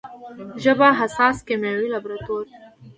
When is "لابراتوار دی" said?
1.93-2.55